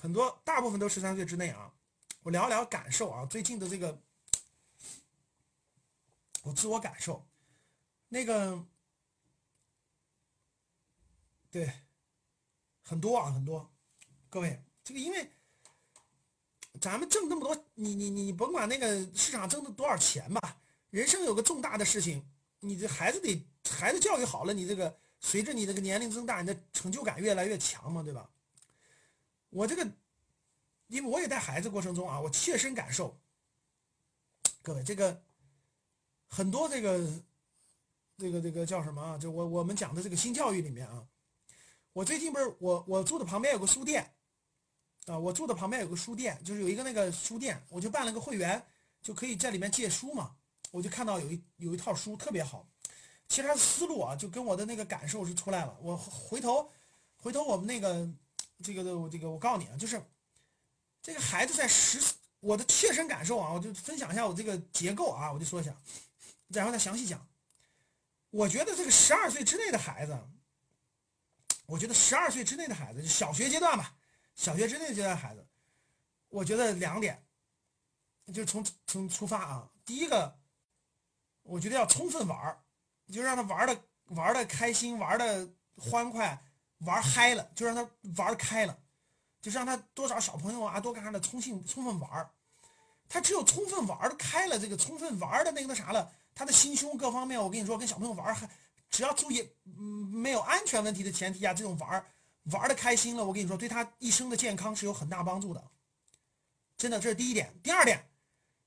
[0.00, 1.72] 很多大部分都十三岁之内啊。
[2.22, 3.98] 我聊聊感受啊，最近的这个
[6.42, 7.26] 我自我感受，
[8.08, 8.62] 那个
[11.50, 11.72] 对
[12.82, 13.70] 很多啊很多，
[14.28, 15.30] 各位这个因为
[16.80, 20.60] 咱们挣那么多，你你你甭管那个市场挣的多少钱吧，
[20.90, 22.26] 人生有个重大的事情，
[22.60, 28.28] 你这孩子得孩子教育好了，你这个随着你这个年龄增大，你的成就感越来越强嘛，对吧？
[29.50, 29.90] 我这个。
[30.90, 33.20] 因为我也带孩子过程中啊，我切身感受，
[34.62, 35.22] 各位这个
[36.26, 37.22] 很多这个
[38.16, 39.18] 这个这个叫什么啊？
[39.18, 41.06] 就我我们讲的这个新教育里面啊，
[41.92, 44.14] 我最近不是我我住的旁边有个书店
[45.04, 48.66] 啊，我住的旁边有个书店，就是有一个那个书店，我就办了个会员，
[49.02, 50.36] 就可以在里面借书嘛。
[50.70, 52.66] 我就看到有一有一套书特别好，
[53.28, 55.78] 其实他的思路啊，就跟我的那个感受是出来了。
[55.82, 56.72] 我回头
[57.16, 58.08] 回头我们那个
[58.62, 60.02] 这个的，我这个我告诉你啊，就是。
[61.00, 61.98] 这个孩子在十，
[62.40, 65.74] 我的切身感受啊，我就分享一下我这个结构啊，我就说一下，
[66.48, 67.26] 然后再详细讲。
[68.30, 70.18] 我觉得这个十二岁之内的孩子，
[71.64, 73.96] 我觉得十二岁之内的孩子，就小学阶段吧，
[74.34, 75.46] 小学之内阶段孩子，
[76.28, 77.24] 我觉得两点，
[78.34, 80.36] 就从从出发啊，第一个，
[81.42, 82.60] 我觉得要充分玩儿，
[83.10, 86.38] 就让他玩的玩的开心，玩的欢快，
[86.78, 88.78] 玩嗨了，就让他玩开了。
[89.40, 92.30] 就是让他多少小朋友啊，多干啥的，充分充分玩。
[93.08, 98.50] 他只有充分玩的开了，这个充分玩的那个那啥了，他的心胸各方面，我跟你说，跟小朋友玩还
[98.90, 99.80] 只要注意，嗯，
[100.12, 102.04] 没有安全问题的前提下，这种玩
[102.50, 105.64] 玩的开心了，我跟你说，对他一生的健康是有很大帮助的。
[106.76, 107.54] 真的，这是第一点。
[107.62, 108.10] 第二点，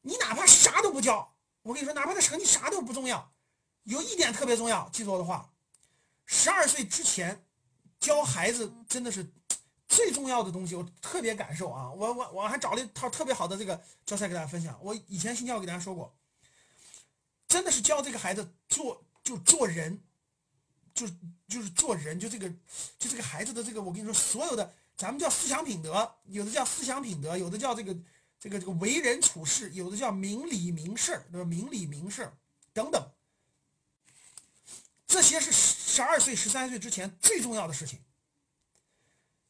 [0.01, 3.31] 你哪怕啥都不教，我跟你说，哪怕他成绩啥都不重要，
[3.83, 5.51] 有一点特别重要，记住我的话，
[6.25, 7.45] 十二岁之前
[8.01, 9.25] 教孩子真的是。
[9.91, 11.91] 最重要的东西，我特别感受啊！
[11.91, 14.79] 我我我还找了一套特别好的这个教材给大家分享。
[14.81, 16.15] 我以前新教给大家说过，
[17.45, 20.01] 真的是教这个孩子做就做人，
[20.93, 21.05] 就
[21.49, 22.49] 就是做人，就这个
[22.97, 27.93] 就这个孩子的这个，我跟你说，所有的咱们叫思想品德，有的叫思想品德，有的叫这个
[28.39, 31.45] 这个这个为人处事，有的叫明理明事对吧？
[31.45, 32.37] 明理明事儿
[32.71, 33.11] 等等，
[35.05, 35.51] 这些是
[35.91, 37.99] 十二岁、十三岁之前最重要的事情。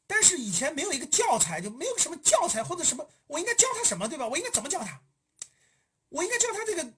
[0.08, 4.28] 但是以前没有一个教材，就没有什么教材或者什么，我应该教他什么，对吧？
[4.28, 5.02] 我应该怎么教他？
[6.10, 6.94] 我应该教他这个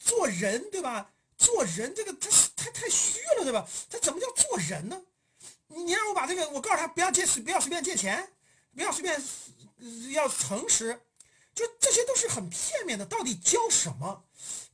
[0.00, 1.12] 做人，对吧？
[1.36, 3.68] 做人这个他他太虚了，对吧？
[3.90, 5.02] 他怎么叫做人呢？
[5.68, 8.32] 你让我把这个，我告诉他不要借，不要随便借钱，
[8.74, 9.22] 不要随便，
[10.12, 11.02] 要诚实，
[11.54, 13.04] 就这些都是很片面的。
[13.04, 14.24] 到底教什么？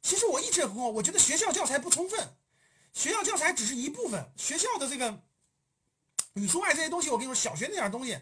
[0.01, 2.37] 其实我一直很好我觉得学校教材不充分，
[2.95, 5.23] 学校教材只是一部分，学校的这个。
[6.35, 8.19] 语数外这些东西，我跟你说，小学那点东西，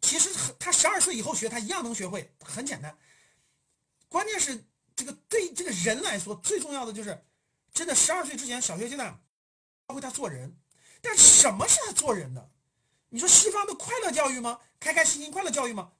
[0.00, 2.96] 其实他十二岁以后学，他一样能学会，很简单。
[4.08, 4.64] 关键是
[4.94, 7.24] 这个对这个人来说，最重要的就是，
[7.72, 9.20] 真的十二岁之前，小学阶段
[9.88, 10.56] 教会他做人。
[11.02, 12.50] 但什么是他做人的？
[13.08, 14.60] 你说西方的快乐教育吗？
[14.78, 15.90] 开开心心快乐教育吗？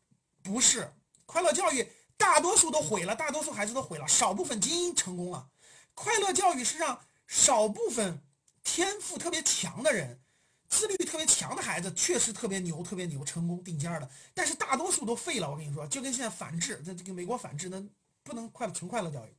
[0.44, 0.94] 不是，
[1.26, 5.48] 快乐教育大多数都毁了，大多数孩子都毁了，少部分精英成功了。
[5.94, 8.20] 快乐教育是让少部分
[8.62, 10.20] 天赋特别强的人。
[10.68, 14.10] 自律特别强的孩子确实特别牛，特别牛，成功顶尖的。
[14.34, 15.48] 但是大多数都废了。
[15.48, 17.80] 我跟你说，就跟现在反制，这这个美国反制，那
[18.24, 19.36] 不能快纯快乐教育。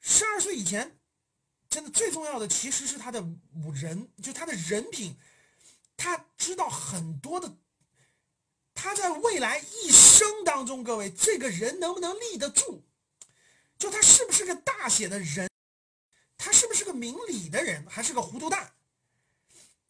[0.00, 0.98] 十二岁以前，
[1.68, 3.22] 真的最重要的其实是他的
[3.74, 5.14] 人，就他的人品，
[5.98, 7.58] 他知道很多的，
[8.72, 12.82] 他在未来一生当中，各位这个人能不能立得住？
[13.78, 15.46] 就他是不是个大写的人？
[16.42, 17.84] 他是不是个明理的人？
[17.86, 18.72] 还是个糊涂蛋？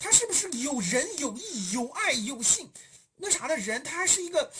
[0.00, 2.68] 他是不是有仁有义有爱有信，
[3.14, 3.80] 那啥的人？
[3.84, 4.52] 他还是一个，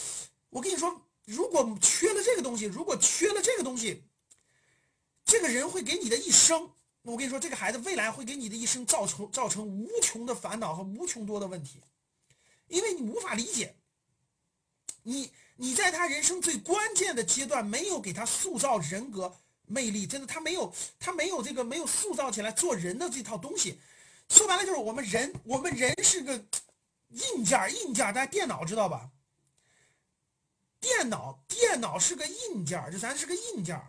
[0.50, 4.04] 我跟你说，如果缺了这个东西，如果缺了这个东西，
[5.24, 6.70] 这个人会给你的一生，
[7.02, 11.80] 我跟你说，这个孩子未来会给你的一生造成造成无穷的烦恼和无穷多的问题，
[12.68, 13.74] 因为你无法理解，
[15.03, 19.36] 你你在他人生最关键的阶段没有给他塑造人格
[19.70, 23.80] 魅力，真的，他没有他没有这个没有塑造起来做人的这套东西。
[24.28, 26.44] 说白了就是我们人，我们人是个
[27.08, 29.10] 硬件硬件大家电脑知道吧？
[30.80, 33.80] 电脑，电脑是个硬件就咱是个硬件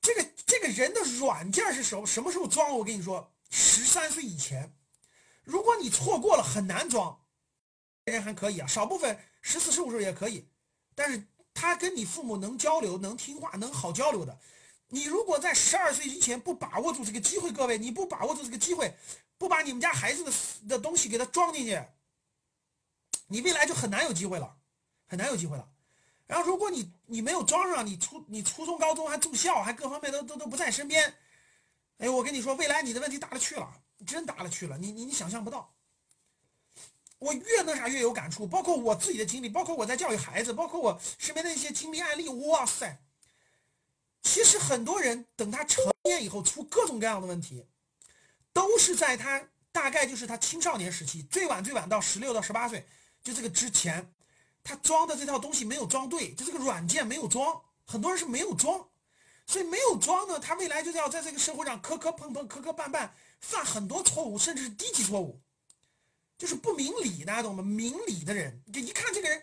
[0.00, 2.76] 这个这个人的软件是什么什么时候装？
[2.76, 4.74] 我跟你说，十三岁以前，
[5.42, 7.20] 如果你错过了，很难装。
[8.04, 10.46] 人还可以啊，少部分十四十五岁也可以，
[10.94, 11.26] 但是
[11.64, 14.38] 他跟你父母能交流、能听话、能好交流的。
[14.88, 18.94] 你如果在十二岁之前不把握住这个机会，各位，你不把握住这个机会，
[19.36, 20.32] 不把你们家孩子的
[20.68, 21.82] 的东西给他装进去，
[23.26, 24.56] 你未来就很难有机会了，
[25.08, 25.68] 很难有机会了。
[26.26, 31.12] 然后如果你你没有装上，你初你初中高中还住校，还各方面都都都不在身边，
[31.98, 33.68] 哎，我跟你说，未来你的问题大了去了，
[34.06, 35.73] 真大了去了，你你你想象不到。
[37.24, 43.00] 我越那啥越有感触，包括我自己的经历，包括我在教育孩子，包括我身边的一些经历案例，哇塞！
[44.22, 47.66] 其实很多人等他成年以后出各种各样的问题，
[48.52, 52.86] 都是在他大概就是他青少年时期，最晚最晚到十六到十八岁，
[53.22, 54.12] 就这个之前，
[54.62, 58.88] 他装的这套东西没有装对，就这个软件没有装，很多人是没有装，
[59.46, 63.08] 所以没有装呢，他未来就是要在这个社会上磕磕碰碰、磕磕绊绊，
[63.40, 65.40] 犯很多错误，甚至是低级错误。
[66.36, 67.62] 就是不明理，大家懂吗？
[67.62, 69.42] 明理的人，就一看这个人，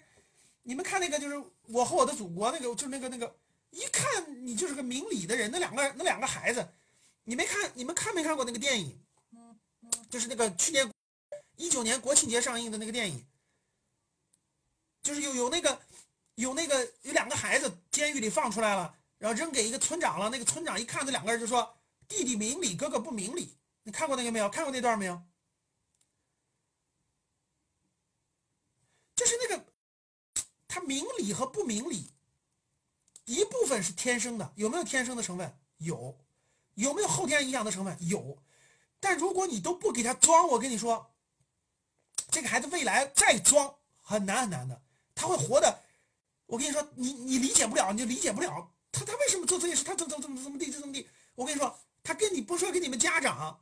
[0.63, 3.35] 你们看那个，就是我和我的祖国那个，就那个那个，
[3.69, 5.49] 一看你就是个明理的人。
[5.51, 6.67] 那两个那两个孩子，
[7.23, 7.71] 你没看？
[7.75, 9.01] 你们看没看过那个电影？
[10.09, 10.91] 就是那个去年
[11.55, 13.25] 一九年国庆节上映的那个电影，
[15.01, 15.81] 就是有有那个
[16.35, 20.29] 有那个有两个孩子监狱里放出来了，然后扔给一个村长了。
[20.29, 21.77] 那个村长一看这两个人就说
[22.07, 24.49] ：“弟弟明理，哥哥不明理。”你看过那个没有？
[24.49, 25.21] 看过那段没有？
[29.15, 29.65] 就是那个，
[30.67, 32.11] 他明理和不明理，
[33.25, 35.53] 一部分是天生的，有没有天生的成分？
[35.77, 36.17] 有，
[36.75, 37.97] 有没有后天影响的成分？
[38.01, 38.37] 有。
[38.99, 41.11] 但如果你都不给他装，我跟你说，
[42.29, 44.81] 这个孩子未来再装很难很难的，
[45.15, 45.79] 他会活的。
[46.45, 51.07] 我跟你说，你你理解不了，你就理解不了他他为什么做这件事，他怎怎怎么怎么地，怎么地。
[51.33, 53.59] 我跟你说，他跟你不说跟你们家长，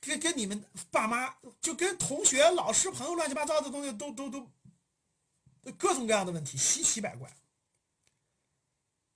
[0.00, 4.48] 跟跟你们爸妈，就跟同学、老师、朋友乱七八糟的东西都都都。
[5.72, 7.30] 各种各样的问题，稀奇百怪，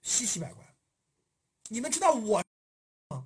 [0.02, 0.64] 稀奇百怪。
[1.68, 2.42] 你们知道我
[3.08, 3.24] 吗？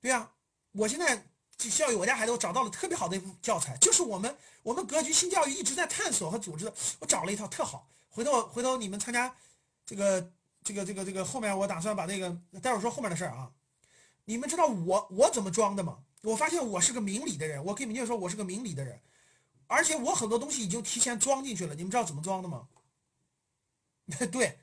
[0.00, 0.30] 对呀，
[0.72, 1.24] 我现在
[1.56, 6.74] 教育我家孩子，我找到了特别好的一部教材，就是我们我们格局新教育一直在探索和组织的。
[6.98, 9.34] 我找了一套特好，回头回头你们参加
[9.84, 10.32] 这个
[10.64, 13.52] 这个这个这个后面，我打算把那个待会儿说后面的事儿啊。
[14.24, 15.98] 你们知道我我怎么装的吗？
[16.22, 19.00] 我发现我是个明理的人，我可以明确说，我是个明理的人。
[19.72, 22.66] 而且我很多东西已经提前装进去了，你们知道怎么装的吗？
[24.32, 24.58] 对，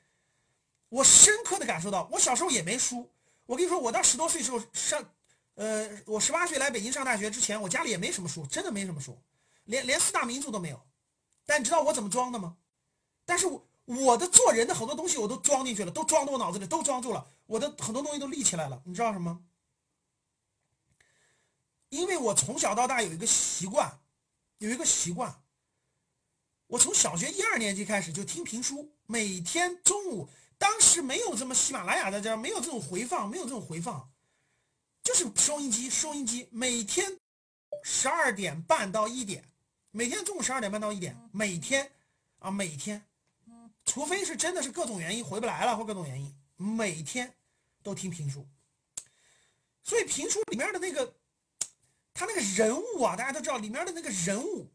[0.90, 3.10] 我深刻的感受到，我小时候也没书。
[3.46, 5.02] 我跟你说，我到十多岁时候上，
[5.54, 9.18] 呃，我十八岁来北京上大学之前，我家里也没什么书，真的没什么书，
[9.64, 10.78] 连连四大名著都没有。
[11.46, 12.58] 但你知道我怎么装的吗？
[13.24, 18.82] 但是我我的做人的很多东西我都装进去了，都装到我脑子里，都装住了，我的很多东西都立起来了。
[18.84, 19.42] 你知道什么？
[21.88, 23.98] 因为我从小到大有一个习惯。
[24.58, 25.42] 有一个习惯，
[26.66, 30.28] 我从小学一二年级开始就听评书，每天中午，
[30.58, 34.12] 当时没有这么喜马拉雅在这样没有这种回放，没有这种回放，
[35.02, 37.20] 就是收音机，收音机，每天
[37.84, 39.44] 十二点半到一点，
[39.92, 41.92] 每天中午十二点半到一点，每天
[42.40, 43.06] 啊，每天，
[43.84, 47.32] 除非是真的是各种原因回不来了或各种原因，每天
[47.84, 48.44] 都听评书，
[49.84, 51.14] 所以评书里面的那个。
[52.18, 54.68] 他那个人物啊，大家都知道，里面的那个人物，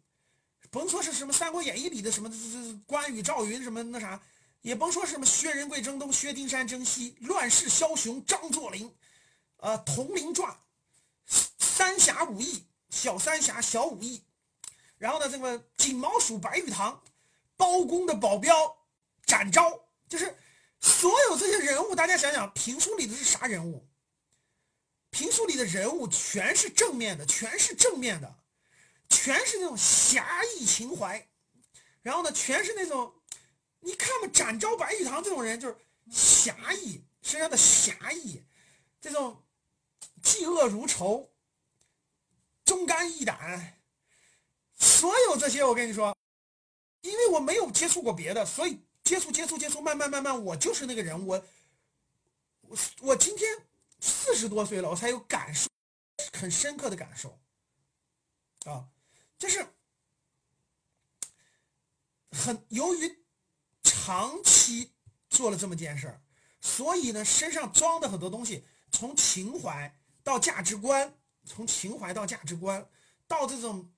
[0.71, 4.17] 甭说是什么《三国演义》里的什么这关羽、赵云什么那啥，
[4.61, 8.89] 也甭说是什么薛仁贵征东、薛丁山征西、乱世枭雄张作霖，
[9.57, 10.49] 呃，《铜陵传》、
[11.57, 14.23] 三侠五义、小三侠、小五义，
[14.97, 17.03] 然后呢，这个锦毛鼠白玉堂、
[17.57, 18.55] 包公的保镖
[19.25, 20.33] 展昭，就是
[20.79, 23.85] 所有这些人物，大家想想，评书里的是啥人物？
[25.13, 28.35] 评书里的人物全是正面的，全是正面的，
[29.07, 31.29] 全是那种侠义情怀，
[32.01, 33.13] 然后呢，全是那种，
[33.81, 35.77] 你看嘛，展昭、白玉堂这种人就是
[36.09, 38.43] 侠义身上的侠义，
[38.99, 39.43] 这种
[40.23, 41.31] 嫉恶如仇、
[42.65, 43.79] 忠肝义胆，
[44.79, 46.17] 所有这些，我跟你说，
[47.01, 51.45] 因为我没有接触过别的，所以接触、接触、接触，慢慢、慢慢，我就是那个人，我，
[52.61, 53.47] 我，我今天。
[54.05, 55.69] 四十多岁了，我才有感受，
[56.33, 57.39] 很深刻的感受，
[58.65, 58.89] 啊，
[59.37, 59.65] 就是
[62.31, 63.23] 很由于
[63.81, 64.91] 长期
[65.29, 66.21] 做了这么件事儿，
[66.59, 72.85] 所以呢，身上装的很多东西，从情怀到价值观，从情怀到价值观，
[73.25, 73.89] 到这种，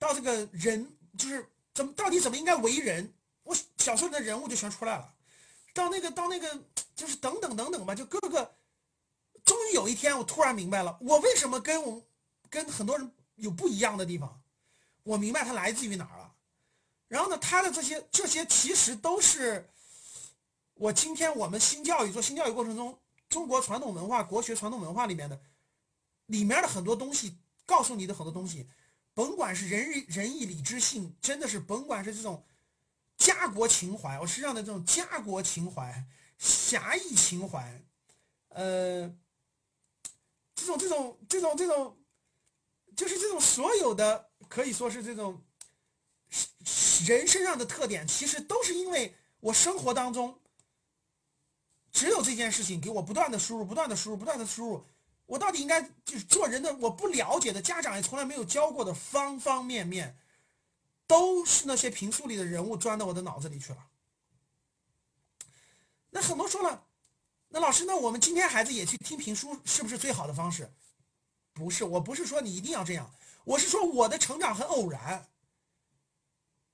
[0.00, 5.14] 到这个人，就是怎么到底怎么应该为人，我小时候的人物就全出来了，
[5.72, 6.64] 到那个到那个，
[6.96, 8.56] 就是等等等等吧，就各个。
[9.44, 12.02] 终于有一天，我突然明白了，我为什么跟我
[12.48, 14.42] 跟很多人有不一样的地方。
[15.02, 16.34] 我明白它来自于哪儿了。
[17.08, 19.70] 然后呢，他的这些这些其实都是
[20.74, 22.98] 我今天我们新教育做新教育过程中，
[23.28, 25.38] 中国传统文化、国学传统文化里面的
[26.26, 27.36] 里面的很多东西，
[27.66, 28.68] 告诉你的很多东西，
[29.12, 32.42] 甭管是仁义仁义礼智信，真的是甭管是这种
[33.18, 36.04] 家国情怀，我身上的这种家国情怀、
[36.38, 37.84] 侠义情怀，
[38.48, 39.14] 呃，
[40.54, 41.98] 这种这种这种这种，
[42.96, 45.44] 就是这种所有的可以说是这种
[47.06, 50.40] 人身上的特点，其实都是因为我生活当中
[51.90, 54.86] 只有这件事情给我不断的输入、不断的输入、不断的输入。
[55.26, 56.74] 我到底应该就是做人的？
[56.76, 60.18] 我不了解的家长也从来没有教过的方方面面，
[61.06, 63.86] 都是那些评书里的人物钻到我的脑子里去了。
[66.10, 66.86] 那很多说了，
[67.48, 70.72] 那老师，那我们今天孩子也去听评书，是不是最好的方式？
[71.52, 75.28] 不是，我不是说你一定要这样，我是说我的成长很偶然，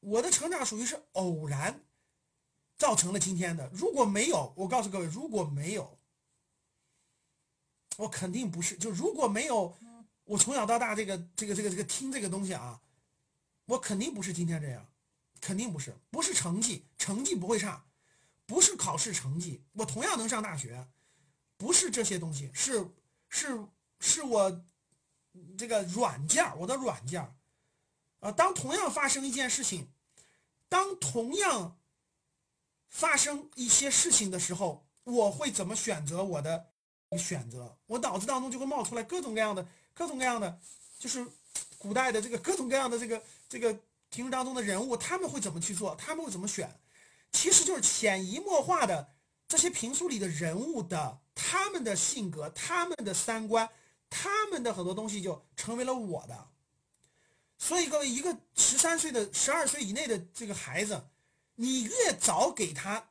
[0.00, 1.80] 我的成长属于是偶然
[2.78, 3.70] 造成了今天的。
[3.74, 5.98] 如果没有，我告诉各位，如果没有。
[7.96, 9.76] 我肯定不是，就如果没有
[10.24, 12.80] 我从小到大这个这个这个这个听这个东西啊，
[13.66, 14.88] 我肯定不是今天这样，
[15.38, 17.84] 肯定不是，不是成绩，成绩不会差，
[18.50, 20.84] 不是考试成绩，我同样能上大学，
[21.56, 22.84] 不是这些东西，是
[23.28, 23.64] 是
[24.00, 24.64] 是我
[25.56, 27.32] 这个软件我的软件
[28.18, 29.92] 啊，当同样发生一件事情，
[30.68, 31.78] 当同样
[32.88, 36.66] 发生一些事情的时候，我会怎么选择我的？
[37.16, 39.64] 选择，我脑子当中就会冒出来各种各样的、
[39.94, 40.60] 各种各样的，
[40.98, 41.24] 就是
[41.78, 43.72] 古代的这个各种各样的这个这个
[44.10, 45.94] 题目当中的人物，他们会怎么去做？
[45.94, 46.68] 他们会怎么选？
[47.32, 49.14] 其实就是潜移默化的，
[49.48, 53.68] 这些评书里的人物的他们的性格、他们的三观、
[54.08, 56.48] 他们的很多东西就成为了我的。
[57.58, 61.08] 所以各位，一个十三岁的、十二岁以内的这个孩子，
[61.54, 63.10] 你越早给他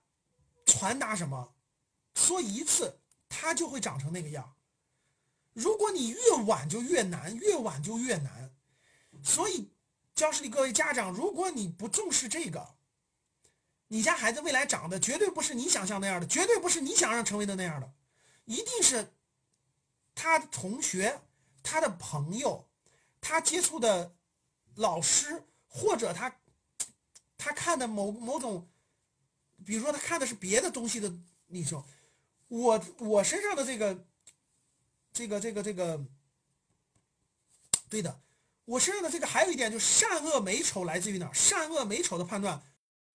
[0.65, 1.53] 传达什么，
[2.15, 2.95] 说一次。
[3.31, 4.55] 他就会长成那个样。
[5.53, 8.51] 如果你越晚就越难，越晚就越难。
[9.23, 9.71] 所以，
[10.15, 12.75] 教室里各位家长，如果你不重视这个，
[13.89, 17.91] 你家孩子未来长得绝对不是你想象那样的，绝对不是你想让成为的那样的，
[18.45, 19.13] 一定是
[20.15, 21.21] 他同学、
[21.63, 22.69] 他的朋友、
[23.19, 24.15] 他接触的
[24.75, 26.39] 老师，或者他
[27.37, 28.69] 他看的某某种，
[29.65, 31.11] 比如说他看的是别的东西的
[31.47, 31.83] 那种。
[32.47, 34.05] 我我身上的这个，
[35.13, 36.03] 这个这个这个，
[37.89, 38.21] 对的，
[38.65, 41.31] 我身上的这个还有一点，就是善恶美丑来自于哪？
[41.33, 42.61] 善恶美丑的判断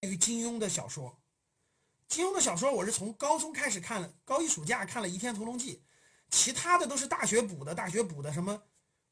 [0.05, 1.21] 于金庸的小说。
[2.09, 5.77] 金庸的小说我是从高中开始看，高一暑假看了《倚天屠龙记》，
[6.31, 8.63] 其他的都是大学补的，大学补的什么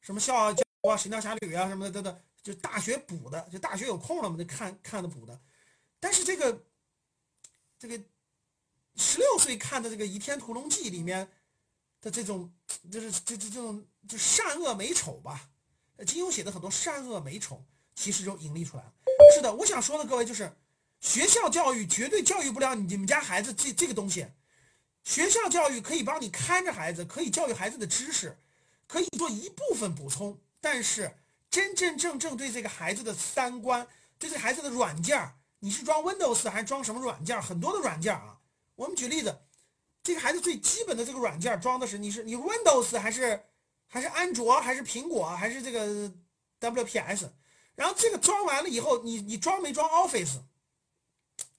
[0.01, 5.39] 什么《笑傲江湖》啊，《神雕侠侣》啊什么的等等，就大学补的，就大学有空了嘛就看看的补的。
[5.99, 6.65] 但是这个
[7.77, 7.99] 这个。
[8.95, 11.27] 十六岁看的这个《倚天屠龙记》里面
[11.99, 12.53] 的这种，
[12.91, 15.49] 就是这这这种就善恶美丑吧。
[16.05, 18.93] 金庸写的很多善恶美丑，其实就隐匿出来了。
[19.33, 20.55] 是的，我想说的各位就是，
[21.03, 24.25] 学校教育绝对教育不了你们家孩子这这个东西。
[25.03, 28.37] 学校教育可以帮你看着孩子，可以教育孩子的知识，
[28.87, 30.39] 可以做一部分补充。
[30.61, 31.13] 但是
[31.49, 33.85] 真真正正对这个孩子的三观，
[34.17, 38.37] 对这孩子的软件你是装 Windows 还是装什么软件很多的软件啊。
[38.75, 39.37] 我们举例子，
[40.01, 43.43] 这个孩子最基本的这个软件装的是你是你 Windows 还是
[43.87, 46.09] 还是安卓还是苹果还是这个
[46.61, 47.29] WPS，
[47.75, 50.39] 然后这个装完了以后，你你装没装 Office？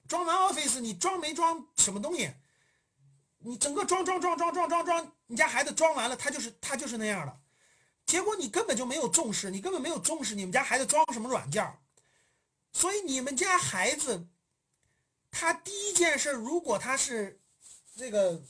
[0.09, 2.33] 装完 Office 你装没装什么东西？
[3.39, 7.41] 你整个装装装装装装装，你家孩子装完了，他就是他就是那样的，
[8.07, 11.79] 结果你根本就没有重视，你根本没有重视你们家孩子装什么软件，
[12.73, 14.27] 所以你们家孩子。
[15.37, 17.41] 他第一件事，如果他是
[17.97, 18.41] 这个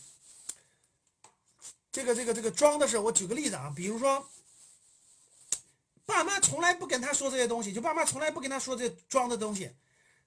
[1.90, 4.28] 这个这个这个装的是，我举个例子啊，比如说，
[6.04, 9.74] 爸妈从来不跟他说这些东西，就爸妈从来不跟他说这装的东西，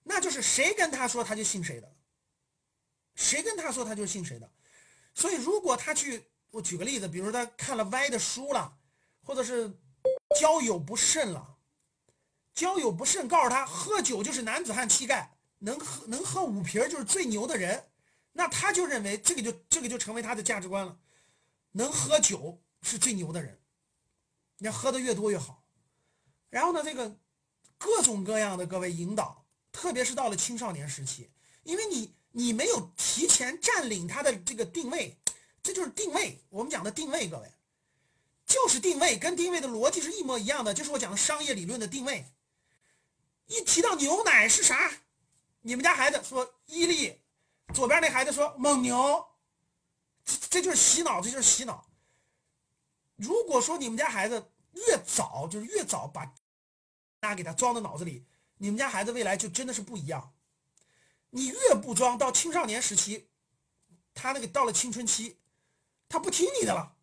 [0.08, 1.96] 那就是谁跟他说他就信谁的，
[3.16, 4.50] 谁跟他说他就信谁的。
[5.14, 8.78] 所以如果他去，我举个例子，比如说他看了歪的书了，
[9.24, 9.70] 或者是
[10.40, 11.58] 交友不慎了，
[12.54, 15.34] 交友不慎告诉他喝酒就是男子汉气概。
[15.60, 17.90] 能喝能喝五瓶就是最牛的人，
[18.32, 21.00] 那他就认为这个就这个就成为他的价值观了。
[21.72, 23.60] 能喝酒是最牛的人，
[24.60, 25.64] 你要喝的越多越好。
[26.52, 27.18] 然后呢，这个
[27.80, 29.47] 各种各样的各位引导，
[29.77, 31.29] 特别是到了青少年时期，
[31.62, 35.15] 因为你你没有提前占领他的这个定位，
[35.62, 36.43] 这就是定位。
[36.50, 37.51] 我们讲的定位，各位
[38.43, 42.25] 就是定位，跟定位的逻辑是一模一样的，就是我讲的商业理论的定位。
[43.46, 44.91] 一提到牛奶是啥？
[45.62, 47.22] 你们家孩子说伊利，
[47.72, 49.24] 左边那孩子说蒙牛，
[50.50, 51.88] 这就是洗脑，这就是洗脑。
[53.15, 56.25] 如果说你们家孩子越早，就是越早把
[57.22, 58.25] 大家给他装到脑子里，
[58.58, 60.34] 你们家孩子未来就真的是不一样。
[61.30, 63.28] 你越不装，到青少年时期，
[64.14, 65.38] 他那个到了青春期，
[66.10, 66.96] 他不听你的了。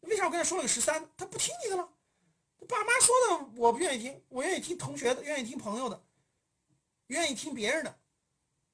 [0.00, 1.10] 为啥我跟他说了个十三？
[1.16, 1.88] 他不听你的了。
[2.68, 6.02] 爸妈说的我不愿意听，我愿意听同学的，愿意听朋友的，
[7.08, 7.98] 愿意听别人的。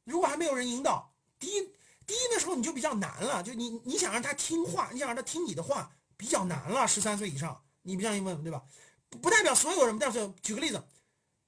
[0.05, 1.61] 如果还没有人引导，第一
[2.07, 6.87] 第一的时候你就比较难了，就你你想让他听话，你想让他听你的话比较难了。
[6.87, 8.63] 十三岁以上，你不相信问对吧？
[9.09, 10.83] 不代表所有人，不代表举个例子，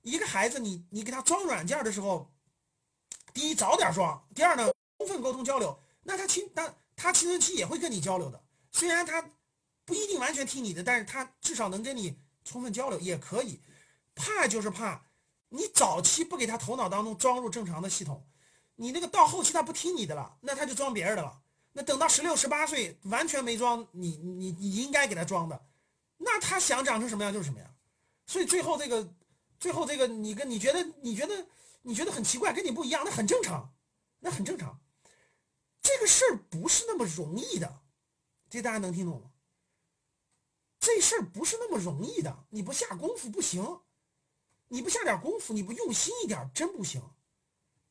[0.03, 2.31] 一个孩子你你给他装软件的时候。
[3.35, 5.79] 第一，早点装；第二呢，充分沟通交流。
[6.03, 8.43] 那他青，他他青春期也会跟你交流的。
[8.73, 9.23] 虽然他
[9.85, 13.61] 不一定完全听你的，但是他至少能跟你充分交流，也可以。
[14.17, 15.05] 怕就是怕
[15.51, 18.27] 你早期不给他头脑当中装入正常的系统，
[18.75, 21.41] 你那个到后期他不听你的了，那他就装别人的了。
[21.73, 25.67] 那等到十六、十八岁完全没装你你你应该给他装的，
[26.17, 27.75] 那他想长成什么样就是什么样。
[28.27, 29.09] 所以最后这个，
[29.59, 31.47] 最后这个你跟你觉得你觉得。
[31.83, 33.73] 你觉得很奇怪，跟你不一样，那很正常，
[34.19, 34.81] 那很正常。
[35.81, 37.83] 这个事儿不是那么容易的，
[38.51, 39.31] 这大家能听懂吗？
[40.81, 43.81] 这事儿不是那么容易的，你不下功夫不行，
[44.67, 47.01] 你不下点功夫，你不用心一点，真不行，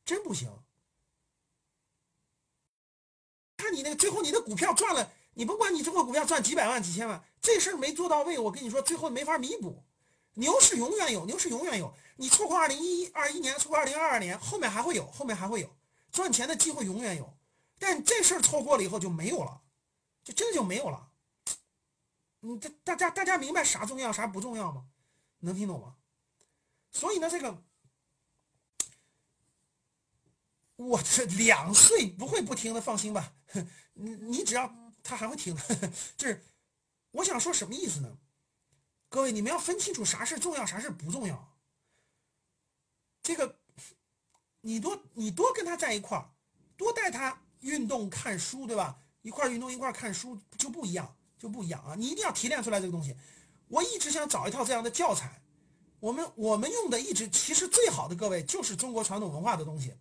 [0.04, 0.62] 真不行。
[3.56, 9.82] 看你那个最后你的股票赚了，你甭管你最后股票赚几百万几千万，这事儿没做到位，我跟你说，最后没法弥补。
[10.38, 11.92] 牛市永远有，牛市永远有。
[12.16, 15.76] 你错过二零一二一年，错过二零二二年，后面还会有，后面还会有
[16.12, 17.36] 赚钱的机会，永远有。
[17.78, 19.62] 但这事儿错过了以后就没有了，
[20.22, 21.10] 就真的就没有了。
[22.40, 24.86] 你这大家大家明白啥重要，啥不重要吗？
[25.40, 25.96] 能听懂吗？
[26.92, 27.62] 所以呢，这个
[30.76, 33.34] 我这两岁不会不听的，放心吧。
[33.94, 35.62] 你你只要他还会听的，
[36.16, 36.44] 就是
[37.10, 38.18] 我想说什么意思呢？
[39.10, 41.56] 各位，你们要分清楚啥事重要，啥事不重要。
[43.22, 43.58] 这个，
[44.60, 46.30] 你多你多跟他在一块儿，
[46.76, 48.98] 多带他运动、看书，对吧？
[49.22, 51.94] 一块儿运动，一块儿看书就不一样，就不一样啊！
[51.94, 53.16] 你一定要提炼出来这个东西。
[53.66, 55.42] 我一直想找一套这样的教材。
[56.00, 59.94] 我们我们用的一直其实最好的，各位就是中国传统文化的东西，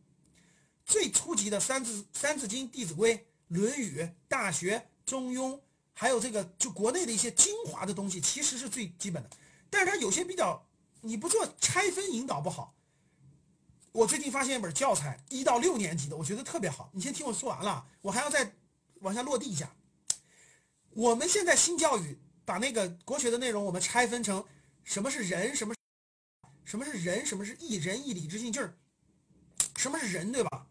[0.86, 3.16] 最初级的《三字三字经》《弟子规》
[3.48, 5.54] 《论语》《大学》《中庸》。
[6.00, 9.30] 还有这个，就国内的一些精华的东西，其实是最基本的，
[9.68, 10.64] 但是它有些比较，
[11.02, 12.76] 你不做拆分引导不好。
[13.94, 16.92] 我最近发现一本教材，一到六年级的，我觉得特别好。
[16.94, 18.54] 你先听我说完了，我还要再
[19.00, 19.76] 往下落地一下。
[20.92, 24.46] 我们现在新教育把那个国学的内容，我们拆分成
[24.84, 25.74] 什么是人，什么
[26.64, 28.78] 什么是人，什么是义，仁义礼智信，就是
[29.76, 30.68] 什么是人，对吧？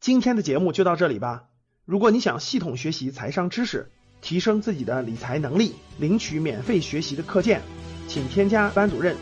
[0.00, 1.44] 今天的节目就到这里吧。
[1.84, 3.90] 如果你想系统学习财商知识，
[4.22, 7.60] 提升自己的理财能力，领取免费学习的课件，
[8.08, 9.14] 请添加班主任。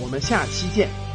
[0.00, 1.05] 我们下期见。